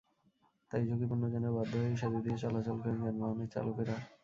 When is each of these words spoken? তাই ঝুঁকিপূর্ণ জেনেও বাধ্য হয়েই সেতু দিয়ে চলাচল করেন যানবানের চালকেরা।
তাই 0.71 0.81
ঝুঁকিপূর্ণ 0.87 1.23
জেনেও 1.33 1.55
বাধ্য 1.57 1.73
হয়েই 1.75 1.99
সেতু 2.01 2.17
দিয়ে 2.25 2.37
চলাচল 2.43 2.75
করেন 2.81 2.97
যানবানের 3.05 3.49
চালকেরা। 3.53 3.95